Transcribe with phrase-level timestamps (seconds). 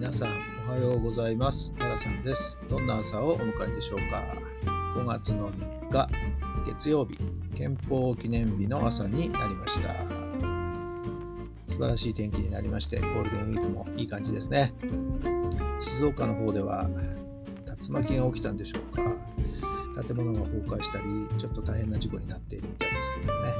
[0.00, 0.30] 皆さん
[0.66, 1.74] おはようございます。
[1.74, 2.58] 奈良さんです。
[2.70, 4.34] どんな朝をお迎えでしょうか
[4.98, 6.08] ？5月の3日
[6.66, 7.18] 月曜日
[7.54, 9.90] 憲法記念日の朝になりました。
[11.68, 14.72] 素晴らしい天気になりましてゴールデンウィークもいい感じですね。
[15.82, 16.88] 静岡の方では
[17.86, 19.02] 竜巻が起きたんでしょうか？
[19.94, 21.04] 建物が崩壊したり
[21.38, 23.54] ちょっと大変な事故になっているみたいですけどね。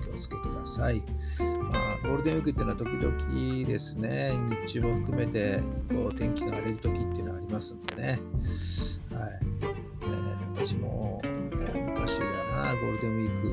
[0.00, 1.02] お気をつけください。
[1.38, 4.32] まあ、ゴールデンウィークっていうのは時々ですね、
[4.66, 8.20] 日中も含めてこう天気が荒れる時っていうのはありますんでね、
[9.12, 9.40] はい。
[9.62, 11.28] えー、私も、え、
[11.80, 13.48] 昔だな、ゴールデンウィーク、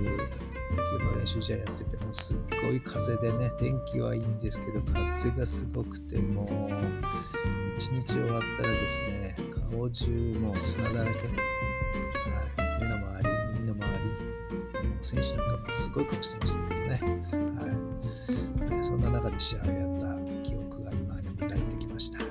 [0.76, 9.36] 野球の練習試合やってても、すっごい風でね、天気はいいんですけど、風がすごくて、もう、一日終わったらですね、
[9.72, 10.10] 顔中
[10.42, 11.30] もう砂だらけ。
[15.02, 17.02] 選手なんかもすごい顔してましたけどね。
[17.60, 17.80] はい
[18.84, 22.20] そんな中で試合をやった記憶が今蘇ってきました。
[22.20, 22.26] ま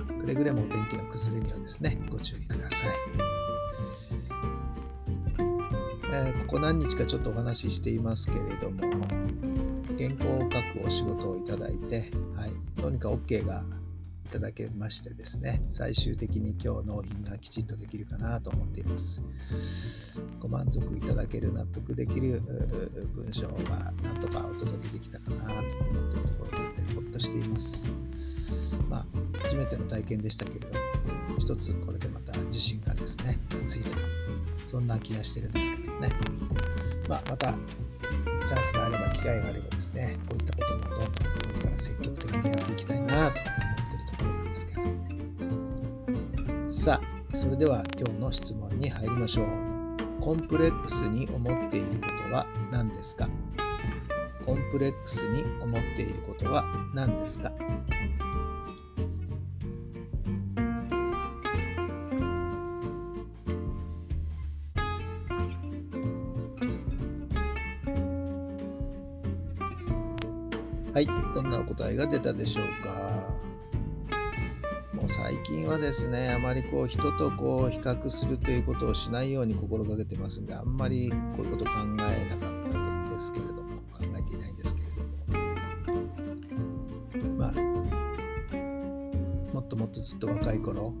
[0.00, 2.80] あ、くれぐれもお天気の崩れにはですね、ご注意ください。
[6.12, 8.80] えー、ここ何日かちょっとお話ししていますけれども、
[9.98, 13.64] 原稿を書くお仕事をいただいて、はい、どうにか OK が
[14.26, 19.22] いただけましてですね、最終的に今日納品がきちっとできるかなと思っています。
[20.40, 22.40] ご満足いただける、納得できる
[23.14, 25.62] 文章がなんとかお届けできたかなと思っ
[26.12, 27.84] ているところなので、ほっとしています。
[28.88, 29.06] まあ、
[29.42, 30.74] 初めての体験でしたけれども、
[31.38, 33.90] 一つこれでまた自信がですね、ついた、
[34.66, 36.10] そんな気がしてるんですけどね。
[37.08, 37.54] まあ、また
[38.46, 41.12] チャンスがあれば、機会があればですね、こういったこともどんどんこ
[41.56, 43.83] れから積極的にやっていきたいなとです
[46.84, 49.46] さあそれでは今日の質問に入りましょう。
[50.20, 53.26] コンプレックスに思っていることは何ですか？
[54.44, 56.62] コンプレックスに思っていることは
[56.92, 57.50] 何ですか？
[70.92, 73.03] はい、どんなお答えが出たでしょうか？
[75.06, 84.94] 最近はですね、あまりこう人とこう比較するということをしないように心がけてますんで、あんまりこういうこと考えなかったわけですけれども、考えていないんですけれど
[87.28, 87.52] も、まあ、
[89.52, 90.94] もっともっとずっと若い頃、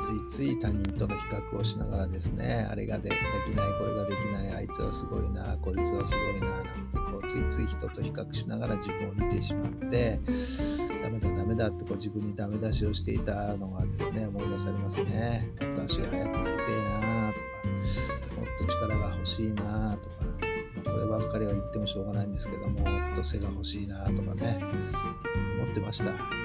[0.00, 10.20] ついつい他人との比較をしながらですね、あれができない、これができない、あいつはすごいな、こいつはすごいな、なんてこう、ついつい人と比較しながら自分を見てしまって、
[11.02, 15.48] ダメだダメだってこう自分にダメ出しをしていたのがですね思い出されますね。
[15.60, 17.38] もっと足が速くなりてえなと
[18.34, 20.16] かもっと力が欲しいなとか
[20.84, 24.60] こればっかりは言ってもしょうがないんですけどもっと背が欲しいなとかね
[25.60, 26.41] 思ってました。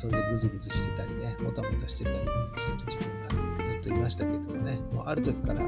[0.00, 2.16] それでグズグズしてたりねもたもたしてたり
[2.56, 3.20] する自分
[3.58, 5.60] がずっといましたけどもね、もうある時から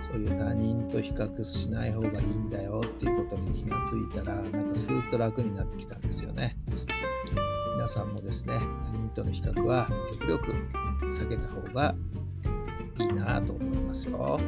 [0.00, 6.56] そういう他人と比較しない方がいいんだよっていうことに気がついたら、なんかスーッと楽になってきたんですよね。
[7.74, 9.88] 皆さんもですね、他人との比較は
[10.20, 10.52] 極力
[11.12, 11.96] 避けた方が
[13.00, 14.18] いいなと思いますよ。
[14.20, 14.38] は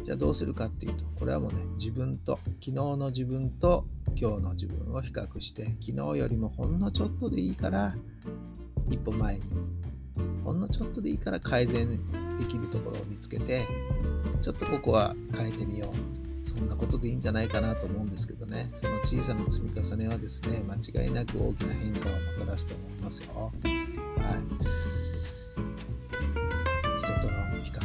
[0.00, 0.04] い。
[0.04, 3.86] じゃあどうするかっていうと、これはもうね、自分と、昨日の自分と
[4.18, 7.94] 今日の自分を比較して、昨日よりもほんのちょっとでいいから、
[8.90, 9.42] 一歩前に
[10.42, 12.00] ほんのちょっとでいいから改善
[12.38, 13.66] できるところを見つけて、
[14.40, 16.48] ちょっとここは変えてみよう。
[16.48, 23.28] そんなことでいいんじゃないかなと思うんですけどね、その小さな積み重ねはですね、間違いなく大きな変化をもたらすと思いますよ。
[23.34, 23.52] はい。
[27.00, 27.80] 人との比較。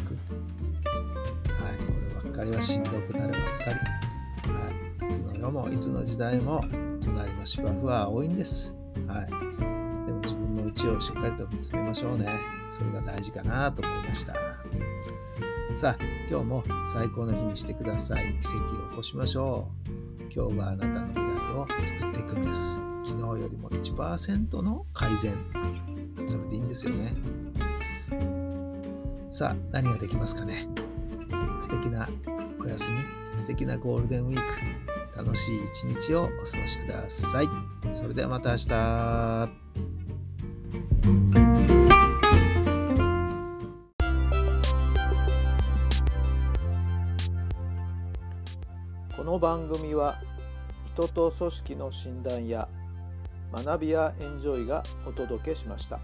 [1.52, 1.78] はい。
[1.78, 4.11] こればっかりはしんどくなるばっかり。
[5.52, 6.64] も、いつの時代も、
[7.02, 8.76] 隣の芝生は青いんです。
[9.08, 9.52] はい。
[10.72, 12.28] 内をしっかりと見つめましょうね。
[12.72, 14.34] それが大事かなと思いました。
[15.76, 16.64] さあ、今日も
[16.94, 18.38] 最高の日にしてください。
[18.42, 20.34] 奇跡を起こしましょう。
[20.34, 21.68] 今日があなたの未来を
[22.00, 22.76] 作っていくんです。
[23.04, 25.34] 昨日よりも1%の改善。
[26.26, 27.14] それでいいんですよね。
[29.32, 30.68] さあ、何ができますかね。
[31.62, 32.08] 素敵な
[32.64, 37.50] お休み素敵なゴールデンウィーク楽しい一日をお過ごしください
[37.92, 39.72] それではまた明日
[49.18, 50.20] この番組は
[50.94, 52.68] 人と組織の診断や
[53.54, 56.00] 学びやエンジョイがお届けしました。